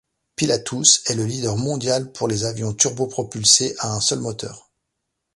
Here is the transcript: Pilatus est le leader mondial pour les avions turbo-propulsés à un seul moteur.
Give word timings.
Pilatus 0.35 1.03
est 1.05 1.13
le 1.13 1.25
leader 1.25 1.57
mondial 1.57 2.11
pour 2.11 2.27
les 2.27 2.43
avions 2.45 2.73
turbo-propulsés 2.73 3.75
à 3.77 3.93
un 3.93 4.01
seul 4.01 4.17
moteur. 4.19 4.71